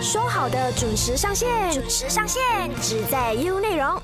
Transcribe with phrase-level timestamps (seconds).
[0.00, 2.42] 说好的准时上线，准时上线，
[2.82, 4.00] 只在 U 内容。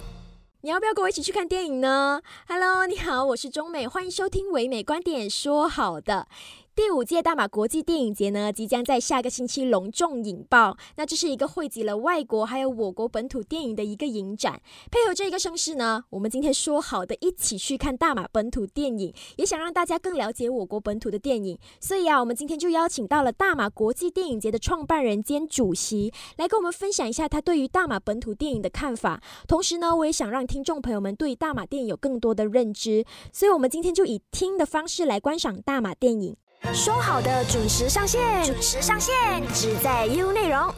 [0.62, 5.29] 你要不要跟我一起去看电影呢？Hello，你好，我是中美，欢迎收听唯美观点。
[5.29, 6.27] 说好的。
[6.74, 10.74] 第五届大马国际电影节呢，即将在下个星期隆重引爆。
[10.96, 14.58] 那这是一个汇集了外国还有我国本土电影的一个影展。
[14.90, 21.59] 配合这一个盛事呢，我们今天说好的一起去看大马本土电影，也想让大家更了解我国本土的电影。
[21.79, 29.23] 所以啊，我们今天就邀请到了大马国际电影节的创办人兼主席，来跟我们分享一下他对于大马本土电影的看法。
[29.47, 33.05] 同时呢，我也想让听众朋友们对大马电影有更多的认知。
[33.30, 36.34] 所以，我们今天就以听的方式来观赏大马电影。
[36.71, 39.12] 说好的准时上线，准时上线，
[39.52, 40.73] 只在 U 内容。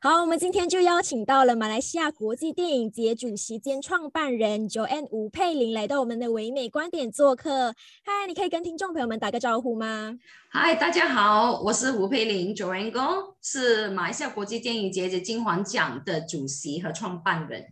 [0.00, 7.74] 好，我们今天就邀请到了马来西亚国际电影节主席兼创办人 Joanne 吴佩玲来到我们的唯美观点做客。
[8.04, 10.18] 嗨，你可以跟听众朋友们打个招呼吗？
[10.50, 17.64] 嗨，大家好，我是吴佩玲 Joanne 哥，是马来西亚国际电影节的金环奖的主席和创办人。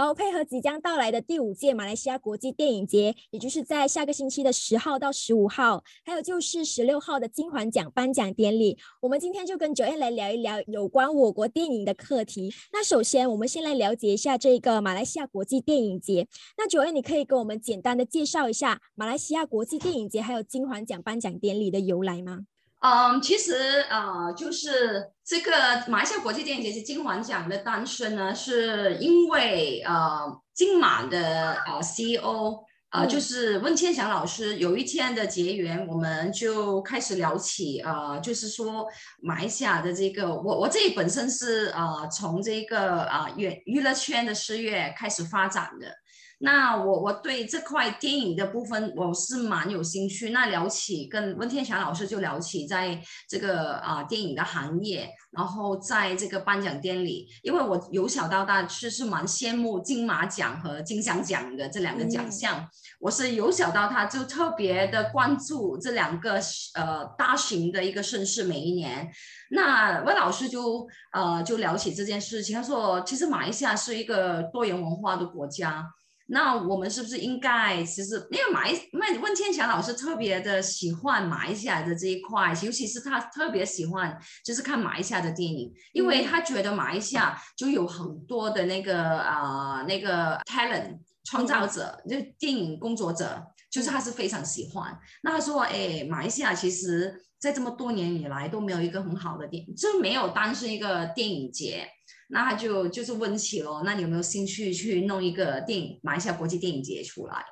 [0.00, 12.54] 好，配合即将到来的第五届马来西亚国际电影节，也就是在下个星期的十号到十五号，还有就是十六号的金环奖颁奖典礼，我们今天就跟九燕来聊一聊有关我国电影的课题。
[12.72, 16.28] 那首先，我们先来了解一下这个马来西亚国际电影节。
[16.56, 22.42] 那九燕你可以给我们简单的介绍一下马来西亚国际电影节还有金环奖颁奖典礼的由来吗？
[22.80, 25.50] 嗯，其实呃，就是这个
[25.88, 38.86] 马来西亚国际电影节是金环奖的诞生呢，是因为呃金马的呃 CEO 呃就是温千祥老师有一天的结缘，我们就开始聊起呃，就是说
[39.20, 45.92] 马来西亚的这个我我自己本身是呃从这个啊娱娱乐圈的事业开始发展的。
[46.40, 50.30] 那我我对这块电影的部分我是蛮有兴趣。
[50.30, 62.64] 那聊起跟温天祥老师就聊起在这个啊电影的行业，然后在这个颁奖典礼，因为我由小到大是是蛮羡慕金马奖和金像奖的这两个奖项。
[63.00, 66.34] 我是由小到大就特别的关注这两个
[66.74, 69.10] 呃大型的一个盛事，每一年。
[69.50, 75.84] 那温老师就呃就聊起这件事情，他说其实马来西亚是一个多元文化的国家。
[76.30, 94.94] 那我们是不是应该，其实因为马来问问天祥老师特别的喜欢马来西亚的这一块，尤其是他特别喜欢就是看马来西亚的电影，因为他觉得马来西亚就有很多的那个啊那个 talent 创造者，就电影工作者，就是他是非常喜欢。
[95.22, 101.88] 那他说，哎，马来西亚其实在这么多年以来都没有一个很好的电影，就没有当是一个电影节。
[102.28, 107.44] 那他就就是问起了，那你有没有兴趣去弄一个电影马来西亚国际电影节出来？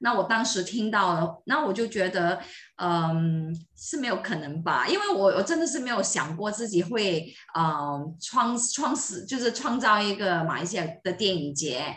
[0.00, 2.38] 那我当时听到了，那我就觉得，
[2.76, 11.96] 嗯，是没有可能吧，因为我我真的是没有想过自己会，嗯，创创始就是创造一个马来西亚的电影节，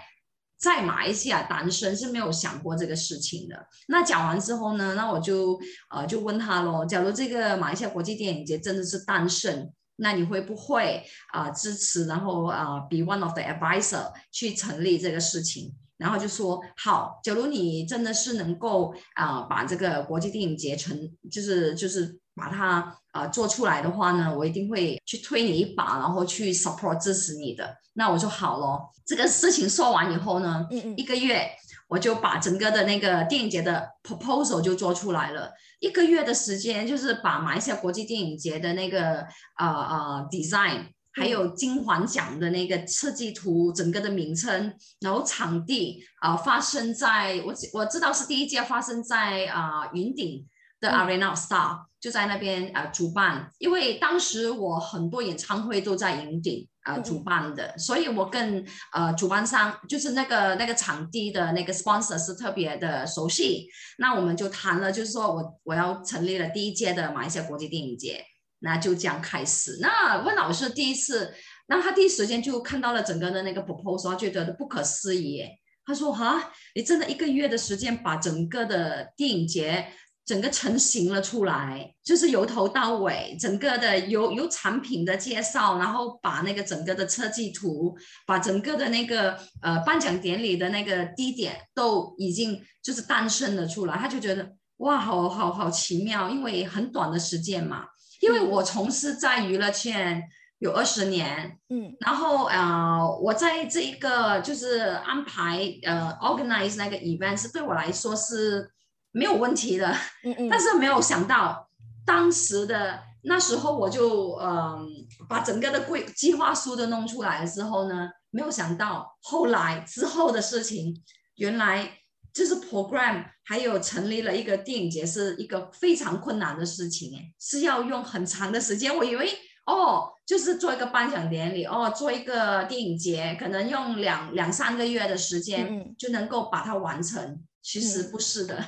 [0.58, 3.68] 在马来西亚诞生是没有想过这个事情的。
[3.88, 5.60] 那讲完之后呢，那我就
[5.90, 9.74] 呃就问他喽，假如这个马来西亚国际电影节真的是诞生？
[9.98, 15.74] 那你会不会啊支持，然后啊 be one of the advisor 去成立这个事情？
[15.98, 20.96] 然后就说好，假如你真的是能够啊把这个国际电影节成，
[21.32, 27.76] 就是就是把它啊做出来的话呢，我一定会去推你一把，然后去 support 支持你的。
[27.94, 31.50] 那我就好咯，这个事情说完以后呢，嗯嗯，一个月
[31.88, 35.54] 我就把整个的那个电影节的 proposal 就做出来了。
[35.80, 39.26] 一个月的时间，就是把马来西亚国际电影节的那个
[39.58, 50.46] 呃呃 design，还有金环奖的那个设计图，整个的名称，然后场地啊，发生在我我知道是第一届发生在啊云顶
[50.80, 56.68] 的 Arena Star，就在那边啊主办，因为当时我很多演唱会都在云顶。
[56.88, 63.68] 呃，主办的，所以我跟呃主办商就是那个那个场地的那个 sponsor 是特别的熟悉，
[63.98, 68.24] 那我们就谈了，就是说我我要成立了第一届的马来西亚国际电影节，
[68.60, 69.80] 那就这样开始。
[69.82, 71.34] 那温老师第一次，
[71.68, 75.44] 那他第一时间就看到了整个的那个 proposal，觉得不可思议，
[75.86, 79.88] 他说哈，你真的一个月的时间把整个的电影节。
[80.28, 87.96] 整个成型了出来，就是由头到尾，整个的有有产品的介绍，然后把那个整个的设计图，
[88.26, 97.86] 把整个的那个呃颁奖典礼的那个地点都已经就是诞生了出来，他就觉得哇，好好好奇妙，因为很短的时间嘛，
[98.20, 100.22] 因为我从事在娱乐圈
[100.60, 108.70] 有二十年，嗯，然后呃，我在这一个就是安排呃 organize 那个 event 是对我来说是。
[109.18, 109.88] 没有问题的，
[110.24, 111.68] 嗯嗯但是没有想到
[112.06, 114.88] 当时的那时候我就嗯
[115.28, 120.94] 把整个的规计划书都弄出来了之后呢，没有想到后来之后的事情，
[121.36, 121.92] 原来
[122.34, 128.96] 就是 program 还有成立了一个电影节是一个非常困难的事情，哎，是要用很长的时间。
[128.96, 129.30] 我以为
[129.66, 137.44] 哦，就是做一个颁奖典礼，哦，做一个电影节，可能用两两三个月的时间就能够把它完成。
[137.62, 138.64] 其实不是的。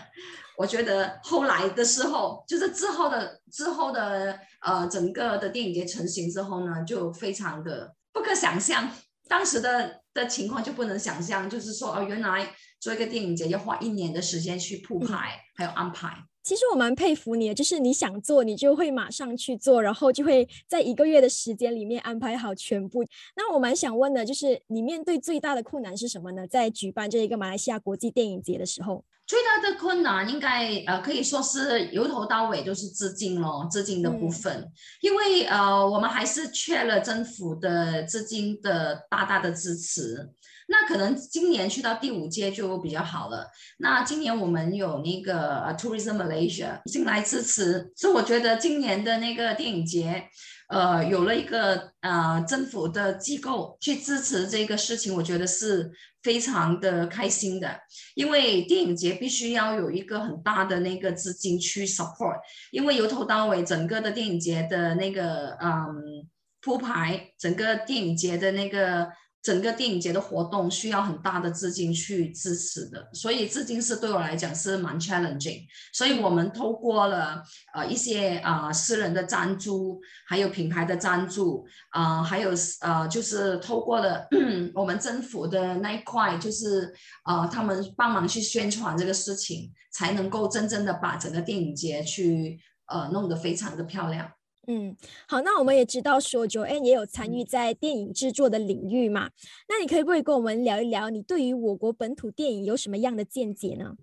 [0.60, 8.92] 我觉得后来的时候，就是之后的之后的呃，整个的电影节成型之后呢，就非常的不可想象。
[9.30, 16.10] 当时的的情况就不能想象，就是说哦，原来做一个电影节要花一年的时间去铺排还有安排。
[16.44, 23.06] 其实我蛮佩服你的，就是你想做，你就会马上去做，然后就会在一个月的时间里面安排好全部。
[23.38, 26.46] 那我蛮想问的，就是你面对最大的困难是什么呢？
[26.46, 29.06] 在举办这一个马来西亚国际电影节的时候。
[29.30, 34.68] 最大的困难应该呃可以说是由头到尾都是资金咯，资金的部分，
[35.02, 40.32] 因为呃我们还是缺了政府的资金的大大的支持。
[40.68, 43.48] 那可能今年去到第五届就比较好了。
[43.78, 50.28] 那今年我们有那个呃 Tourism Malaysia 进来支持，所以我觉得今年的那个电影节。
[50.70, 55.92] 呃，有了一个呃政府的机构去支持这个事情，我觉得是
[56.24, 57.80] 非常的开心的。
[58.16, 62.40] 因为电影节必须要有一个很大的那个资金去 support，
[62.72, 66.28] 因为由头到尾整个的电影节的那个嗯
[66.62, 69.10] 铺排，整个电影节的那个。
[69.42, 75.62] 整个电影节的活动需要很大的资金去支持的，所以资金是对我来讲是蛮 challenging。
[75.94, 77.42] 所以我们透过了
[77.74, 82.52] 呃一些啊私人的赞助，还有品牌的赞助啊，还有
[82.82, 84.28] 呃就是透过了
[84.76, 86.94] 我们政府的那一块，就是
[87.26, 94.30] 呃他们帮忙去宣传这个事情，才能够真正的把整个电影节去呃弄得非常的漂亮。
[94.68, 94.96] 嗯，
[95.28, 99.32] 好，那我们也知道说，Joanne 也有参与在电影制作的领域嘛，
[99.68, 103.96] 那你可以不可以跟我们聊一聊，你对于我国本土电影有什么样的见解呢？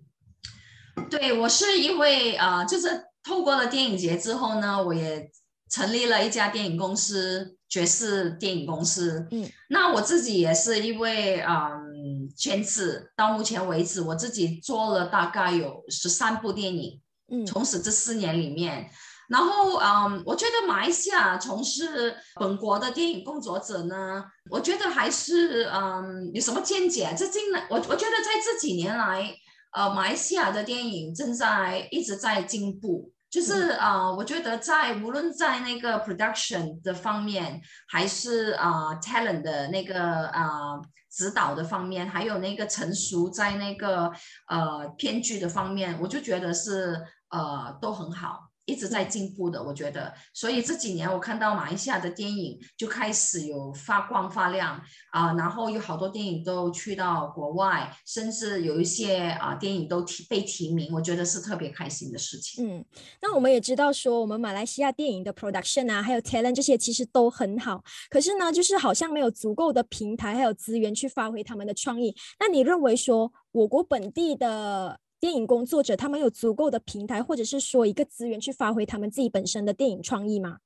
[1.09, 5.31] 对我是因为啊，就是透过了电影节之后呢，我也
[5.69, 9.25] 成立了一家电影公司——爵士电影公司。
[9.31, 16.99] 嗯，那我自己也是因为嗯，坚持到目前为止，我自己做了大概有十三部电影。
[17.29, 18.89] 嗯，从此这四年里面。
[19.29, 27.13] 然后，嗯，我觉得马来西亚从事本国的电影工作者呢，我觉得还是，嗯，有什么见解？
[27.17, 29.35] 这近来，我我觉得在这几年来，
[29.73, 40.79] 呃，马来西亚的电影正在一直在进步，就是啊，我觉得在无论在那个 production 的方面，还是啊 talent 的那个啊
[41.11, 44.09] 指导的方面，还有那个成熟在那个
[44.47, 48.46] 呃编剧的方面，我就觉得是呃都很好。
[48.67, 54.79] 一直在进步的，我觉得，所以这几年我看到马来西亚的电影就开始有发光发亮
[55.11, 62.67] 啊，然后有好多电影都去到国外，甚至有一些啊电影都提被提名，我觉得是特别开心的事情。
[62.67, 62.83] 嗯，
[63.21, 72.13] 那我们也知道说，我们马来西亚电影的 production 啊，还有 talent 这些其实都很好，可是呢，就是好像没有足够的平台还有资源去发挥他们的创意。
[72.37, 74.99] 那你认为说，我国本地的？
[75.19, 80.57] 电影工作者他们有足够的平台，或者是说一个资源去发挥他们自己本身的电影创意吗？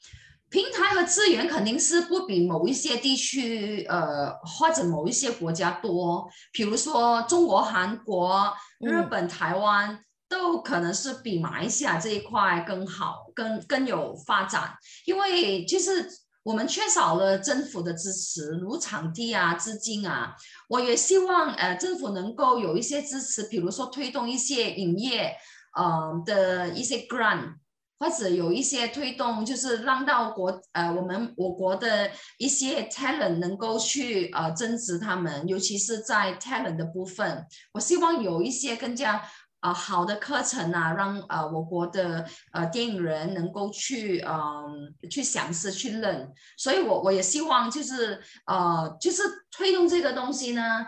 [0.49, 6.27] 平台和资源肯定是不比某一些地区，呃，或者某一些国家多。
[6.51, 14.73] 比如说中国、韩国、日本、台湾，都可能是比马来西亚这一块更好、更更有发展，
[15.05, 16.20] 因为就是。
[16.43, 20.35] 我们缺少了政府的支持，如场地啊、资金啊。
[20.67, 25.35] 我也希望呃政府能够有一些支持，比如说推动一些影业
[25.75, 27.53] 呃的一些 grant，
[27.99, 39.21] 或者有一些推动，就是让到国呃我们我国的一些 talent 能够去呃增值他们，尤其是在 talent 的部分，我希望有一些更加。
[39.61, 50.87] 啊，好的课程啊，让呃我国的呃电影人能够去嗯去享受去认，所以我我也希望就是呃就是推动这个东西呢，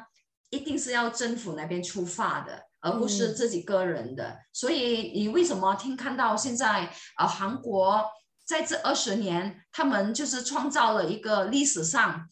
[0.50, 4.40] 一定是要政府那边出发的，而不是自己个人的。
[4.52, 8.04] 所以你为什么听看到现在啊韩国
[8.44, 12.28] 在这二十年，他们就是创造了一个历史上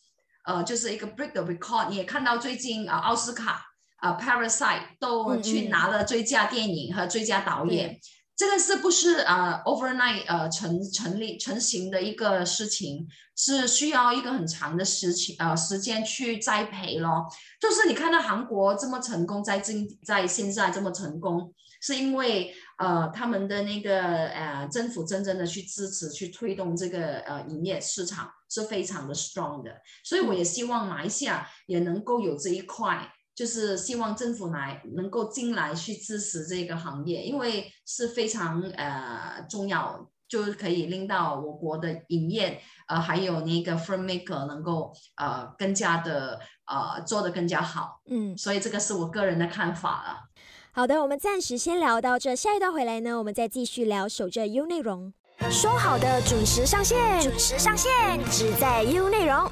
[0.45, 3.67] 呃就是一个 break the record，你也看到最近啊奥斯卡。
[4.01, 7.99] 啊，Parasite 都去拿了最佳电影和最佳导演，
[8.35, 17.27] 这个是不是啊？Overnight 呃成成立成型的一个事情，是需要一个很长的时期呃时间去栽培咯。
[17.59, 29.71] 就是你看到韩国这么成功，在今在现在这么成功，是因为呃他们的那个呃政府真正的去支持去推动这个呃营业市场是非常的 strong 的，
[30.03, 40.09] 所以我也希望马来西亚也能够有这一块，就是希望政府来能够进来去支持这个行业，因为是非常呃重要。
[40.31, 50.29] 就是可以令到我国的影业，呃，还有那个 filmmaker 能够呃更加的呃做得更加好，嗯，所以这个是我个人的看法了。
[50.71, 55.13] 好的，我们暂时先聊到这，下一段回来呢，我们再继续聊守着 U 内容。
[55.49, 57.91] 说好的准时上线，准时上线，
[58.31, 59.51] 只在 U 内容。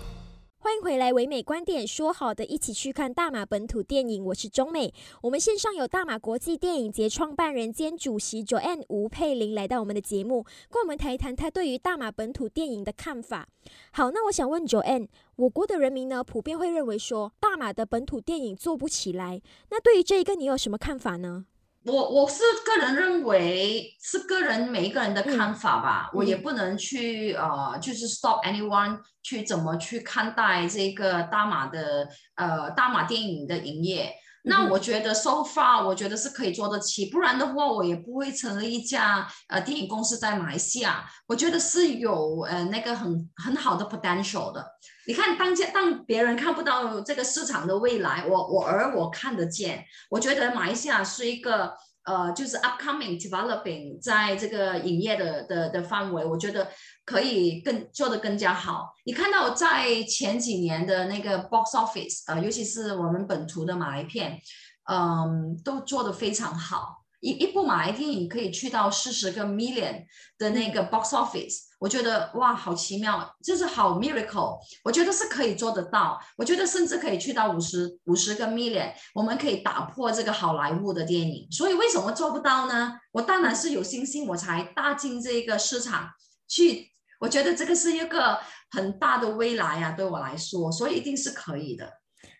[0.62, 4.94] 欢迎回来，唯美观点说好的一起去看大马本土电影，我是中美。
[5.22, 13.48] 我们线上有大马国际电影节创办人兼主席 Joanne 吴佩玲来到我们的节目，跟我们谈一谈他对于大马本土电影的看法。
[13.92, 21.46] 好，那我想问 Joanne，我国的人民呢，普遍会认为说大马的本土电影做不起来，那对于这一个你有什么看法呢？
[21.86, 34.14] 我我是个人认为是个人每一个人的看法吧，我也不能去呃，就是 stop anyone 去怎么去看待这个大马的呃大马电影的营业。
[34.44, 41.06] 那我觉得 so far 我觉得是可以做得起，不然的话我也不会成立一家呃电影公司在马来西亚。
[41.28, 44.66] 我觉得是有呃那个很很好的 potential 的。
[45.10, 49.84] 你看当家当别人看不到这个市场的未来，我我而我看得见。
[50.12, 51.74] 我觉得马来西亚是一个
[52.04, 56.70] 呃就是 upcoming developing 在这个营业的的的范围，我觉得。
[57.10, 58.94] 可以更做得更加好。
[59.04, 64.40] 你看到在前几年的那个 box office，呃，尤其是我们本土的马来片，
[64.88, 66.99] 嗯，都做得非常好。
[67.20, 70.06] 一一部马来电影可以去到四十个 million
[70.38, 74.58] 的那个 box office，我觉得哇，好奇妙，就是好 miracle。
[74.84, 76.20] 我觉得是可以做得到。
[76.38, 81.48] 我觉得甚至可以去到五十五十个 million，我们可以打破这个好莱坞的电影。
[81.52, 82.94] 所以为什么做不到呢？
[83.12, 86.10] 我当然是有信心，我才踏进这个市场
[86.48, 86.94] 去。
[87.20, 88.40] 我觉得这个是一个
[88.72, 91.99] 很大的未来啊，对我来说，所以一定是可以的。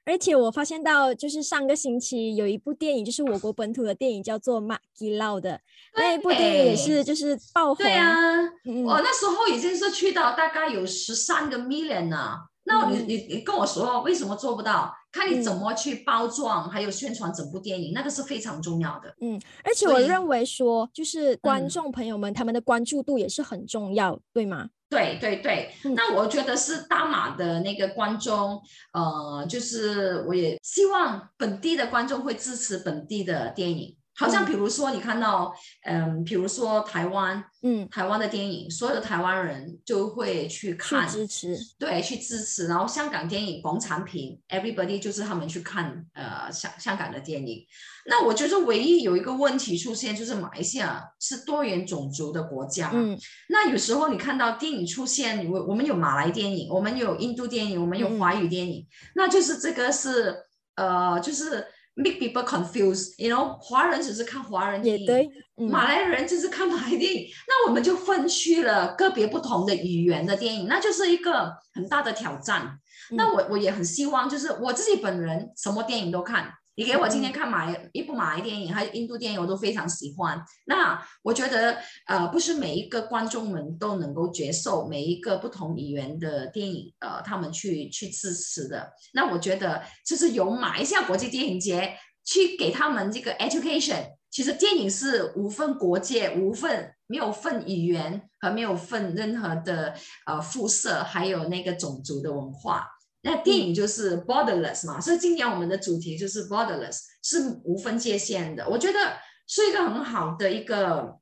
[0.10, 5.62] 而且我发现到，就是上个星期有一部电影，就是我国本土的电影，叫做《马吉拉》的
[5.96, 7.78] 那一部电影也是就是爆红。
[7.78, 8.42] 对啊，
[8.86, 12.50] 我那时候已经是去到大概有十三个 million 了。
[12.64, 14.94] 那你你你跟我说为什么做不到？
[15.12, 19.14] 看你怎么去包装，还有宣传整部电影，那个是非常重要的。
[19.22, 24.70] 嗯，而且我认为说，就是观众朋友们他们的关注度也是很重要，对吗？
[24.90, 28.60] 对对对，那我觉得是大马的那个观众，
[28.92, 33.96] 呃，就是我也希望本地的观众会支持本地的电影。
[34.20, 42.68] 好像比如说你看到，嗯，比如说台湾，嗯，台湾的电影，所有的台湾人就会去看，支持，对，去支持。
[42.68, 47.66] 然后香港电影广产品，everybody 就是他们去看，呃，香香港的电影。
[48.08, 58.86] 那我觉得唯一有一个问题出现，就是马来西亚是多元种族的国家，嗯，那有时候你看到电影出现，我我们有马来电影，我们有印度电影，我们有华语电影，
[59.16, 60.36] 那就是这个是，
[60.76, 61.66] 呃，就是。
[62.02, 72.80] Make people confused，you know，华人只是看华人电影，马来人就是看马来电影，那我们就分去了个别不同的语言的电影，那就是一个很大的挑战。
[73.12, 76.54] 那我我也很希望，就是我自己本人什么电影都看。
[76.80, 80.42] 你给我今天看马一部马来电影，还有印度电影，我都非常喜欢。
[80.66, 88.94] 那我觉得，呃，不是每一个观众们都能够接受每一个不同语言的电影，呃，他们去去支持的。
[89.14, 94.12] 那我觉得，就是由马来西亚国际电影节去给他们这个 education。
[94.32, 99.94] 其实电影是无分国界、无分没有分语言和没有分任何的
[100.26, 102.88] 呃肤色，还有那个种族的文化。
[103.22, 108.68] 那电影就是 borderless 嘛，所以今年我们的主题就是 borderless，是无分界限的。
[108.70, 111.18] 我觉得是一个很好的一个，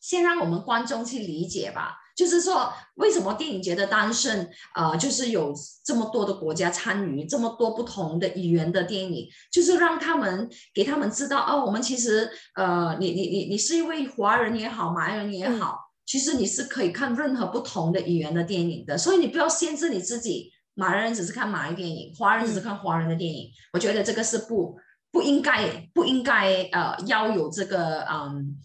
[0.00, 1.96] 先让我们观众去理解吧。
[2.14, 5.54] 就是说，为什么电影节的诞生，呃，就是有
[5.84, 20.52] 这么多的国家参与，这么多不同的语言的电影，就是让他们给他们知道，哦，我们其实，呃，你你你你是一位华人也好，马来人也好，其实你是可以看任何不同的语言的电影的，所以你不要限制你自己。
[20.76, 23.50] 马来人只是看马来电影，华人只是看华人的电影。
[23.72, 24.78] 我觉得这个是不
[25.10, 28.56] 不应该不应该呃要有这个嗯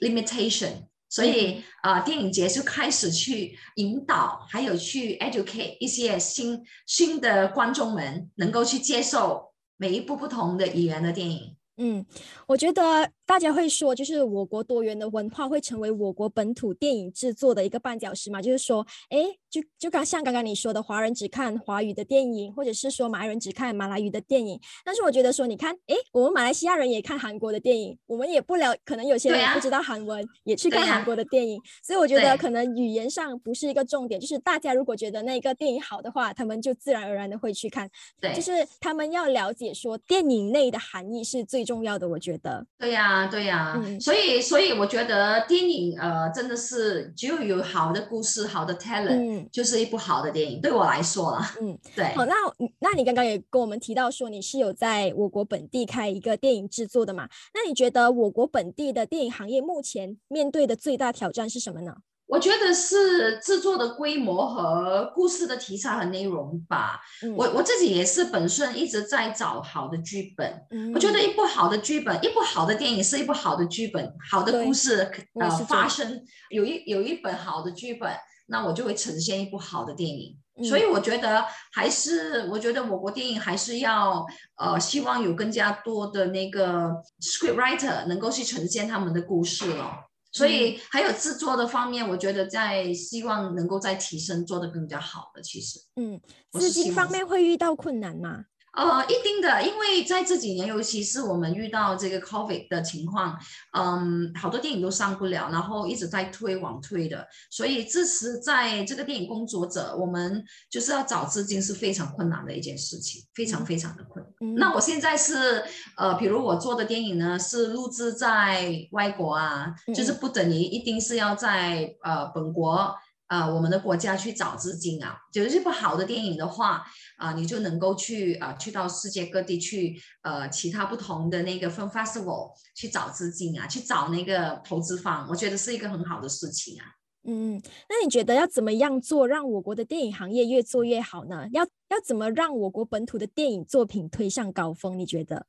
[0.00, 0.86] limitation。
[1.08, 11.56] 所以啊，电影节就开始去引导，还有去 educate 一些新新的观众们，能够去接受每一部不同的语言的电影。
[11.76, 12.04] 嗯，
[12.48, 18.40] 我觉得大家会说，就是我国多元的文化会成为我国本土电影制作的一个绊脚石嘛？
[18.42, 24.60] 就是说，哎，就就刚像刚刚你说的，华人只看华语的电影，或者是说马来人只看马来语的电影。
[24.84, 31.58] 但是我觉得说，你看，哎，我们马来西亚人也看韩国的电影，我们也不了，可能有些人不知道韩文，也去看韩国的电影。
[31.82, 37.90] 所以我觉得可能语言上不是一个重点，就是大家如果觉得那个电影好的话，他们就自然而然的会去看。
[38.20, 42.06] 对，就是他们要了解说电影内的含义是最重要的。
[42.06, 42.66] 我觉得。
[42.78, 43.80] 对呀，对呀。
[44.00, 50.60] 所以，所以我觉得电影呃，真的是只有有好的故事、好的 talent，就是一部好的电影。
[50.60, 52.06] 对我来说了，嗯，对。
[52.14, 52.34] 好，那
[52.78, 57.28] 那你刚刚也跟我们提到说，你是有在我国本地开一个电影制作的嘛？
[57.52, 61.94] 那你觉得我国本地的电影行业目前面对的最大挑战是什么呢？
[62.34, 67.00] 我觉得是制作的规模和故事的题材和内容吧。
[67.36, 70.52] 我我自己也是本身一直在找好的剧本。
[70.92, 75.08] 我觉得一部好的剧本，一部好的电影是一部好的剧本，好的故事
[75.40, 78.12] 呃发生有一有一本好的剧本，
[78.48, 80.36] 那我就会呈现一部好的电影。
[80.68, 84.24] 所以我觉得还是我觉得我国电影还是要
[84.56, 89.98] 呃希望有更加多的那个 script writer 能够去呈现他们的故事了。
[90.34, 95.40] 所以还有制作的方面，我觉得在希望能够再提升，做得更加好的。
[95.40, 98.44] 其实，嗯，资金方面会遇到困难吗？
[98.76, 103.38] 呃，一定的，因为在这几年，尤其是我们遇到这个 COVID 的情况，
[103.72, 114.54] 嗯，好多电影都上不了，然后一直在推往推的，所以支持在这个电影工作者，我们就是要找资金是非常困难的一件事情，非常非常的困难。
[114.56, 115.62] 那我现在是，
[115.96, 122.94] 呃，比如我做的电影呢，是录制在外国啊，就是不等于一定是要在呃本国。
[123.26, 126.84] 啊，我们的国家去找资金啊，就是一部好的电影的话，
[127.16, 136.84] 啊，你就能够去啊，去到世界各地去，呃，其他不同的那个 film festival 去找资金啊，去找那个投资方，我觉得是一个很好的事情啊。
[137.26, 141.46] 嗯，那你觉得要怎么样做，让我国的电影行业越做越好呢？
[141.52, 144.98] 要要怎么让我国本土的电影作品推向高峰？
[144.98, 145.46] 你觉得？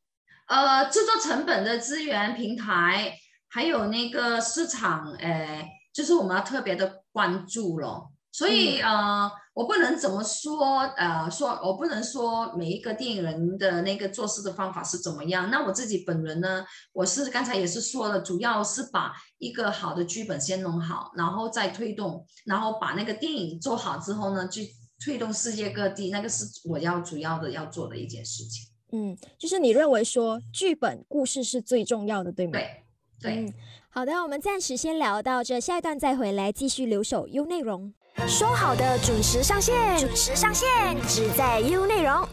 [0.47, 3.17] 呃，制作成本的资源平台，
[3.49, 5.69] 还有那个市场，呃。
[5.95, 8.11] 就是我们要特别的关注咯。
[8.33, 15.49] 所以呃，我不能怎么说，呃，说我不能说每一个电影人的那个做事的方法是怎么样。
[15.49, 24.67] 那我自己本人呢，我是刚才也是说了，主要是把一个好的剧本先弄好，然后再推动，然后把那个电影做好之后呢，去
[24.99, 28.67] 推动世界各地，那个是我要主要的要做的一件事情。
[28.91, 32.51] 嗯，就是你认为说剧本故事是最重要的，对吗？
[32.51, 32.83] 对，
[33.21, 33.53] 对。
[33.89, 37.93] 好的，我们暂时先聊到这，下一段再回来继续留守 U 内容。
[38.27, 40.67] 说好的准时上线，准时上线，
[41.07, 42.27] 只在 U 内容。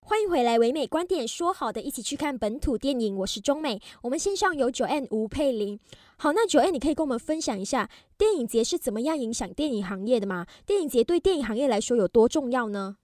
[0.00, 3.80] 欢迎回来，唯美观点，说好的一起去看本土电影，我是中美。
[4.02, 5.78] 我们线上有九 N 吴佩玲。
[6.16, 10.46] 好，那九 N 你可以跟我们分享一下电影节是怎么样影响电影行业的吗？
[10.66, 12.96] 电影节对电影行业来说有多重要呢？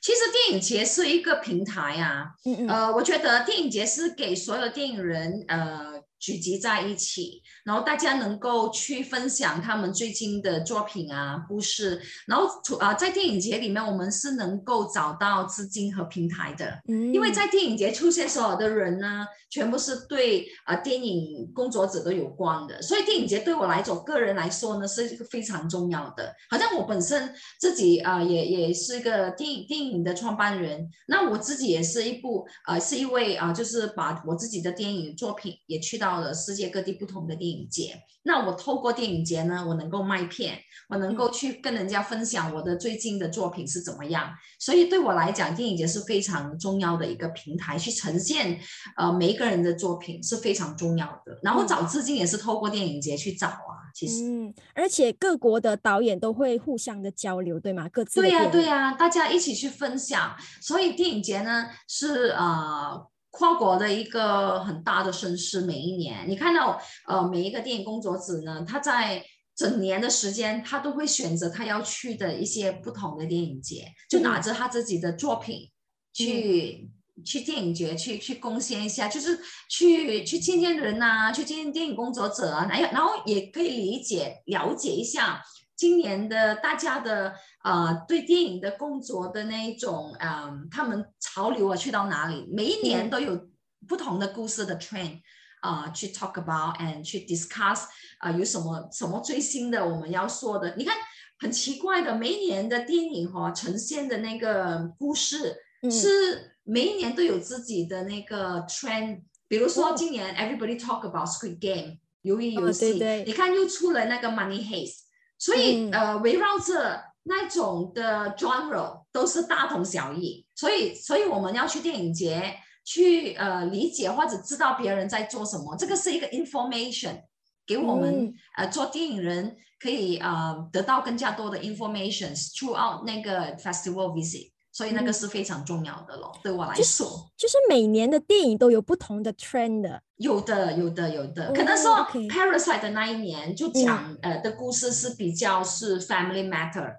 [0.00, 6.02] 其实电影节是一个平台啊，嗯嗯，呃，我觉得电影节是给所有电影人，呃。
[6.18, 12.00] 聚集在一起，然后大家能够去分享他们最近的作品啊，故事。
[12.26, 12.46] 然后
[12.80, 16.80] 啊，在电影节里面，我们是能够找到资金和平台的。
[16.88, 22.82] 嗯，因为在电影节出现所有的人呢，全部是对啊电影工作者都有关的。
[22.82, 26.34] 所以电影节对我来说，个人来说呢，是一个非常重要的。
[26.50, 30.90] 好像我本身自己啊，也也是一个电影电影的创办人。
[31.06, 36.07] 那我自己也是一部啊，是一位啊，就是把我自己的电影作品也去到。
[36.08, 44.30] 到了世界各地不同的电影节，那我透过电影节呢，我能够卖片，我能够去跟人家分享我的最近的作品是怎么样。
[44.58, 48.58] 所以对我来讲，电影节是非常重要的一个平台，去呈现
[48.96, 51.38] 呃每一个人的作品是非常重要的。
[51.42, 54.24] 然后找资金也是透过电影节去找啊，其实。
[54.24, 57.86] 嗯，而且各国的导演都会互相的交流，对吗？
[57.90, 60.34] 各自对呀对呀，大家一起去分享。
[60.62, 63.06] 所以电影节呢是呃。
[63.30, 75.70] 跨国的一个很大的盛事，每一年你看到，呃，每一个电影工作者呢，他在整年的时间，他都会选择他要去的一些不同的电影节，就拿着他自己的作品
[76.12, 76.90] 去
[77.24, 79.38] 去电影节去去贡献一下，就是
[79.68, 85.42] 去去见见人呐，去见见电影工作者啊，然后然后也可以理解了解一下。
[85.78, 92.46] 今年的大家的呃对电影的工作的那一种嗯，他们潮流啊去到哪里？
[92.52, 93.48] 每一年都有
[93.86, 95.20] 不同的故事的 train
[95.60, 97.84] 啊，去 talk about and 去 discuss
[98.18, 100.74] 啊，有什么什么最新的我们要说的？
[100.76, 100.96] 你看
[101.38, 105.56] 很奇怪的，每一年的电影哈呈现的那个故事
[105.88, 115.04] 是每一年都有自己的那个 trend 比如说今年 Everybody talk about Squid Game 鱿鱼游戏，对你看又出了那个 Money Heist，
[115.38, 127.22] 所以呃围绕着那种的 genre 都是大同小异，所以所以我们要去电影节去呃理解或者知道别人在做什么，这个是一个 information
[127.66, 134.50] 给我们呃做电影人可以呃得到更加多的 information throughout 那个 festival visit。
[134.78, 141.52] 所以那个是非常重要的咯，对我来说，就是每年的电影都有不同的 trend，有的，有的，有的。
[141.52, 141.96] 可能说
[142.28, 146.94] Parasite 的那一年就讲呃的故事是比较是 family matter，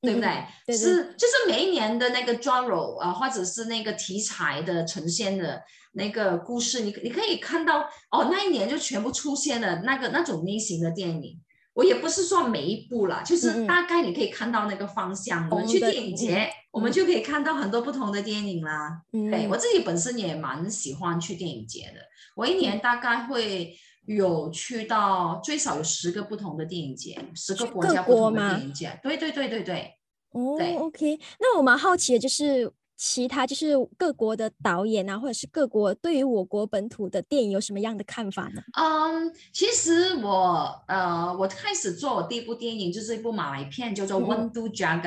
[0.00, 0.74] 对不对？
[0.74, 5.62] 是，就是每一年的那个 genre 啊，或者是那个题材的呈现的
[5.92, 11.38] 那个故事，你你可以看到哦，那一年就全部出现了那个那种类型的电影。
[11.78, 15.48] 我也不是说每一步了，就是大概你可以看到那个方向。
[15.48, 19.00] 我们去电影节，我们就可以看到很多不同的电影啦。
[19.12, 22.00] 对我自己本身也蛮喜欢去电影节的，
[22.34, 28.98] 我一年大概会有去到最少有十个不同的电影节，十个国家不同的电影节。
[29.00, 29.92] 对对对对对。
[30.32, 32.72] 哦，OK，那我蛮好奇的就是。
[32.98, 38.60] 其他就是各国的导演啊，或者是各国对于我国本土的电影有什么样的看法呢？
[38.76, 45.00] 嗯，其实我呃，我开始做我第一部电影就是一部马来片，叫做《温度 Jaga》。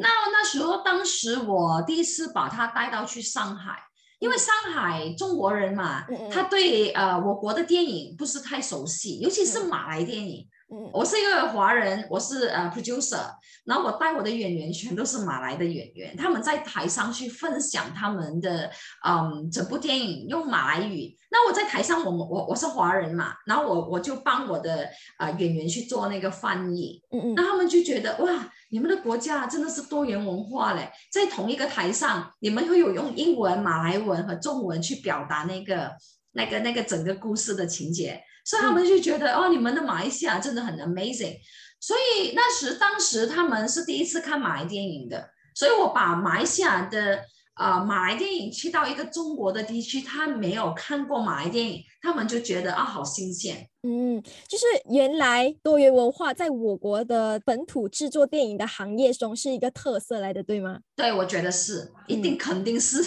[0.00, 3.78] 那那时候，当时我第一次把它带到去上海，
[4.18, 10.48] 因为上海中国人嘛，他对呃我国的电影不是太熟悉，尤其是马来电影。
[10.70, 13.18] 我是一个华人，我是呃 producer，
[13.64, 18.70] 然后我带我的演员全都是马来的演员，他们在台上去分享他们的
[19.04, 35.90] 嗯整部电影用马来语，那我在台上我我我是华人嘛，然后我我就帮我的呃演员去做那个翻译，嗯嗯，那他们就觉得哇，你们的国家真的是多元文化嘞，在同一个台上，你们会有用英文、马来文和中文去表达那个
[36.30, 38.22] 那个那个整个故事的情节。
[38.44, 41.36] 所以他们就觉得哦，你们的马来西亚真的很 amazing。
[41.80, 47.20] 所以那时当时他们是第一次看马来电影的，所以我把马来西亚的
[47.54, 53.66] 啊马来电影去到一个中国的地区，他没有看过马来电影，他们就觉得啊好新鲜。
[53.82, 60.80] 嗯，就是原来多元文化在我国的本土制作电影的行业中是一个特色来的，对吗？
[60.94, 63.02] 对，我觉得是，一定肯定是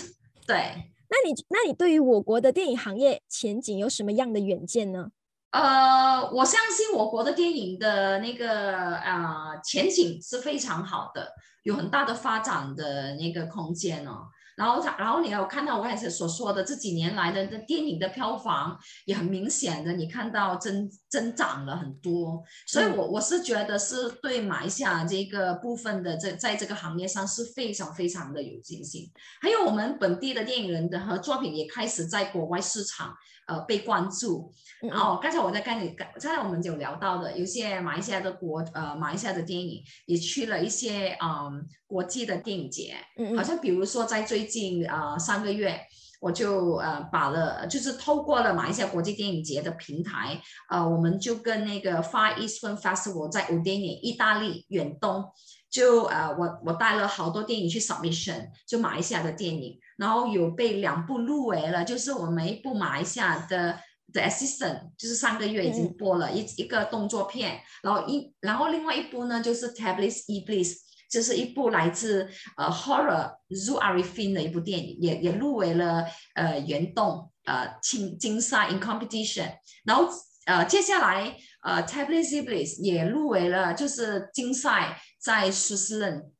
[0.48, 0.56] 对。
[1.10, 5.10] 那你那你对于我国的电影行业前景有什么样的远见呢？
[5.54, 14.30] 呃，我相信我国的电影的那个啊前景是非常好的，有很大的发展的那个空间哦。
[14.56, 22.44] 然后他，然后你有看到我刚才所说的这几年来的的电影的票房也很明显的，你看到增增长了很多。
[22.66, 29.12] 所以，我我是觉得是对马来西亚这个部分的这在这个行业上是非常非常的有信心。
[29.39, 33.16] 还有我们本地的电影人的和作品也开始在国外市场。
[33.47, 34.53] 呃，被关注。
[34.91, 42.95] 哦，刚才我在跟你，刚才我们有聊到的，有些马来西亚的国，呃，马来西亚的电影也去了一些嗯国际的电影节。
[43.17, 45.79] 嗯好像比如说在最近呃三个月，
[46.19, 55.23] 我就呃把了，就是透过了马来西亚国际电影节的平台，呃，我们就跟那个 Far East Film Festival 在五电影意大利远东，
[55.69, 59.79] 就呃我我带了好多电影去 submission，就马来西亚的电影。
[59.97, 63.79] 然后有被两部入围了，就是我们一部马来西亚的
[64.12, 70.79] 的 Assistant，就是上个月已经播了一一个动作片，然后一然后另外一部呢就是 Tablis e b l i s
[71.10, 72.27] 就是一部来自
[72.58, 79.51] 呃 Horror Zoo Arifin 的一部电影，也也入围了呃原动呃竞竞赛 in competition，
[79.86, 80.08] 然后
[80.45, 86.32] 呃接下来呃 Tablis Iblis 也入围了，就是竞赛在苏斯伦。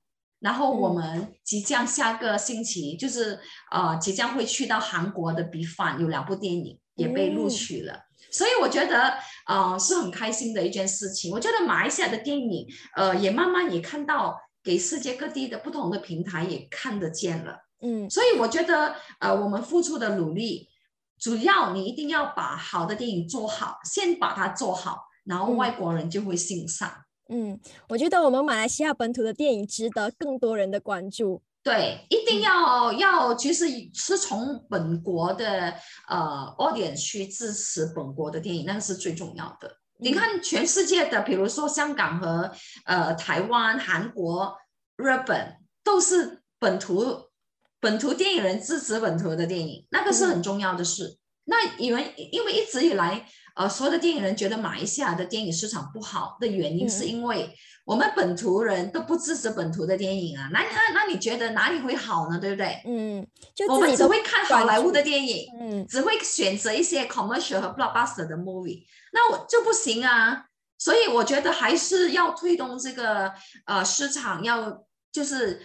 [0.44, 3.40] 然后我们即将下个星期就是
[3.72, 7.98] 呃即将会去到韩国的 B 饭有两部电影也被录取了，
[8.30, 9.14] 所以我觉得
[9.48, 11.32] 呃是很开心的一件事情。
[11.32, 20.68] 我觉得马来西亚的电影呃也慢慢也看到给世界各地的不同的平台也看得见了，嗯，所以我觉得呃我们付出的努力，
[21.18, 26.90] 主要你一定要把好的电影做好，先把它做好，然后外国人就会欣赏。
[26.90, 27.03] 嗯，
[27.88, 31.42] 我觉得我们马来西亚本土的电影值得更多人的关注。
[31.64, 35.74] 对，一定要要，其实是从本国的
[36.10, 39.78] 呃 audience 去支持本国的电影，那个是最重要的。
[40.00, 42.52] 你看全世界的，比如说香港和
[42.84, 44.58] 呃台湾、韩国、
[44.98, 47.30] 日本，都是本土
[47.80, 51.18] 本土电影人支持本土的电影，那个是很重要的事。
[51.46, 57.50] 那因为因为一直以来，呃，所有的电影人觉得马来西亚的电影市场不好的原因，是因为
[57.86, 60.50] 我们本土人都不支持本土的电影啊。
[60.52, 62.40] 那那那你觉得哪里会好呢？
[62.40, 62.82] 对不对？
[62.86, 63.26] 嗯，
[63.70, 70.46] 我们只会看好莱坞的电影，嗯，只会选择一些 commercial 和 blockbuster 的 movie，那我就不行啊。
[70.80, 73.32] 所以我觉得还是要推动这个
[73.66, 75.62] 呃市场，要就是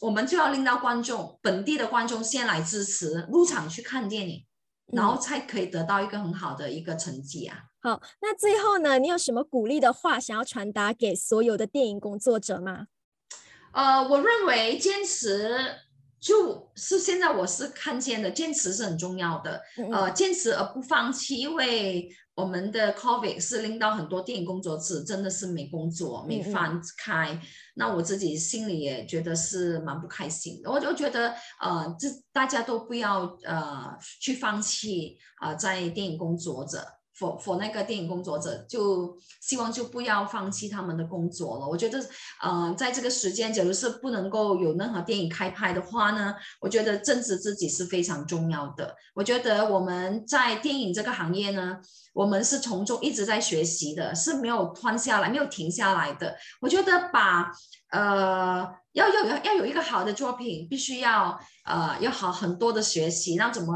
[0.00, 4.44] 我们就要令到观众本地的观众先来支持入场去看电影，
[4.92, 7.64] 然后才可以得到一个很好的一个成绩啊。
[7.80, 12.86] 好，那最后呢，你有什么鼓励的话想要传达给所有的电影工作者吗？
[13.72, 15.58] 呃，我认为坚持
[16.20, 19.62] 就是现在我是看见的，坚持是很重要的。
[19.92, 22.08] 呃，坚持而不放弃，因为。
[22.38, 27.36] 我们的 COVID 是令到很多电影工作者真的是没工作、没饭开。
[27.74, 30.70] 那我自己心里也觉得是蛮不开心的。
[30.70, 36.78] 我就觉得，呃，这大家都不要呃去放弃啊，在电影工作者。
[37.18, 41.66] For for 那个电影工作者，就希望就不要放弃他们的工作了。
[41.66, 41.98] 我觉得，
[42.40, 48.94] 呃，在这个时间，假如是不能够有任何电影开拍的话呢，我觉得正视自己是非常重要的。
[49.14, 51.78] 我觉得我们在电影这个行业呢，
[52.12, 56.36] 我们是从中一直在学习的，是没有断下来、没有停下来的。
[56.60, 57.50] 我觉得把
[57.90, 63.74] 呃要要要要有一个好的作品，必须要呃要好很多的学习，那怎么？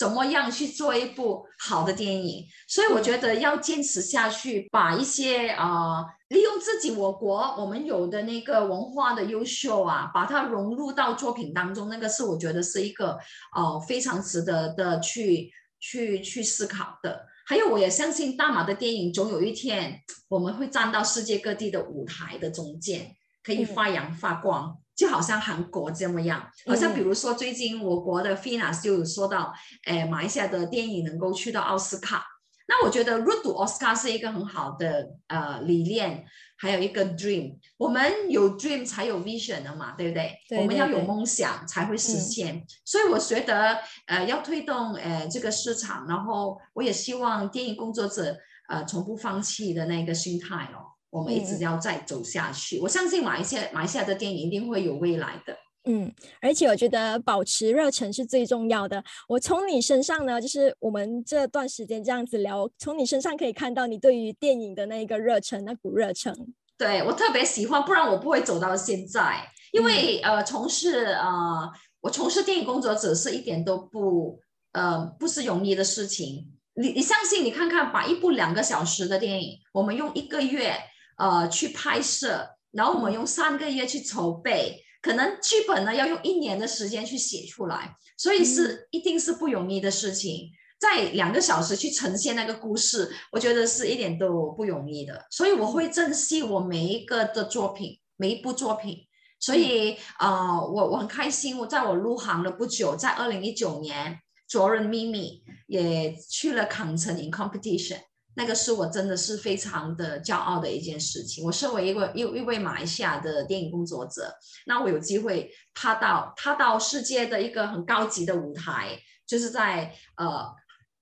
[0.00, 2.46] 怎么样去做一部好的电影？
[2.66, 13.18] 所以我觉得要坚持下去，把一些啊，利用自己我国我们有的那个文化的优秀啊，把它融入到作品当中，那个是我觉得是一个
[13.54, 17.26] 呃非常值得的去去去思考的。
[17.46, 24.78] 还有，我也相信大马的电影总有一天我们会站到世界各地的舞台的中间，可以发扬发光。
[25.00, 29.50] 就好像韩国这么样，好像比如说最近我国的 Finas 就有说到，
[29.86, 32.22] 诶，马来西亚的电影能够去到奥斯卡，
[32.68, 36.26] 那我觉得入读奥斯卡是一个很好的呃理念，
[36.58, 40.36] 还有一个 dream，我们有 dream 才有 vision 的嘛，对不对？
[40.58, 48.36] 我们要有梦想才会实现，所以我觉得呃要推动呃这个市场，然后我也希望电影工作者
[48.68, 50.99] 呃从不放弃的那个心态哦。
[51.10, 55.56] 我们一直要再走下去，我相信马来西亚马来西亚的电影一定会有未来的。
[55.84, 59.02] 嗯，而且我觉得保持热忱是最重要的。
[59.26, 66.32] 我从你身上呢，就是我们这段时间这样子聊，从你身上可以看到你对于电影的那一个热忱，那股热忱。
[66.76, 69.48] 对我特别喜欢，不然我不会走到现在。
[69.72, 71.70] 因为呃，从事呃，
[72.02, 74.38] 我从事电影工作者是一点都不
[74.72, 76.52] 呃，不是容易的事情。
[76.74, 77.42] 你你相信？
[77.42, 80.76] 你看看，把一部两个小时的电影，我们用一个月。
[81.20, 90.50] 呃，去拍摄，然后我们用三个月去筹备，可能剧本呢要用一年的时间去写出来，所以是一定是不容易的事情。
[90.78, 95.26] 在两个小时去呈现那个故事，我觉得是一点都不容易的。
[95.30, 99.06] 所以我会珍惜我每一个的作品，每一部作品。
[99.38, 108.00] 所以呃，我我很开心，我在我入行了不久，在二零一九年，卓人咪咪也去了康城 in competition。
[108.34, 111.44] 那个是我真的是非常的骄傲的一件事情。
[111.44, 114.32] 我身为一个一一位马来西亚的电影工作者，
[114.66, 120.46] 那我有机会踏到踏到世界的一个很高级的舞台，就是在呃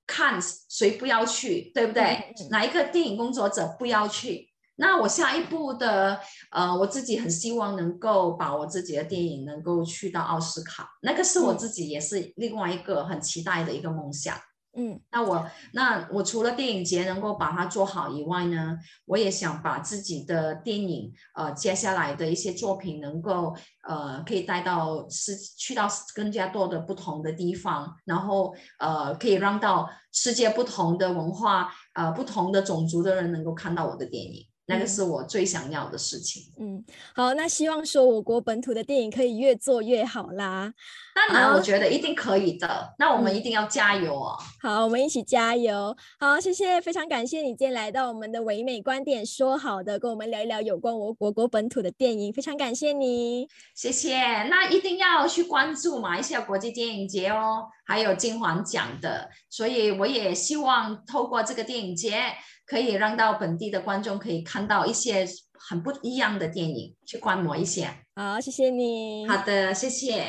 [0.06, 2.34] 看谁不要去，对不对？
[2.50, 4.48] 哪一个电影工作者不要去？
[4.80, 6.20] 那我下一步的
[6.52, 14.36] 呃，我自己很希望能够把我自己的电影能够去到奥斯卡，那个是我自己也是另外一个很期待的一个梦想。
[14.76, 23.56] 嗯，那我那我除了电影节能够把它做好以外呢，我也想把自己的电影呃接下来的一些作品能够
[23.88, 34.46] 呃可以带到世去到更加多的不同的地方，然后呃可以让到世界不同的文化呃不同的种族的人能够看到我的电影。
[34.68, 36.42] 那个是我最想要的事情。
[36.60, 40.74] 嗯，好，那希望说我国本土的电影可以越做越好啦。
[41.14, 42.94] 当然，我觉得一定可以的。
[42.98, 44.38] 那我们一定要加油哦。
[44.60, 45.96] 好，我们一起加油。
[46.20, 53.48] 好，谢谢，非常感谢你今天来到我们的唯美观点，说好的跟我们聊一聊有关我国国本土的电影，非常感谢你。
[53.74, 54.18] 谢谢。
[54.44, 59.30] 那一定要去关注马来西亚国际电影节哦，还有金环奖的。
[59.48, 62.22] 所以我也希望透过这个电影节。
[62.68, 65.26] 可以让到本地的观众可以看到一些
[65.68, 67.88] 很不一样的电影，去观摩一些。
[68.14, 69.26] 好，谢谢你。
[69.26, 70.24] 好的，谢谢。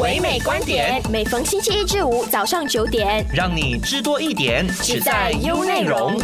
[0.00, 6.16] 唯美观点，每逢星期一至五早上九点，让你知多一点，只在优内容。